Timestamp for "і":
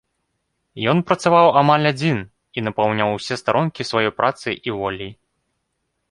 2.59-2.63, 4.71-4.75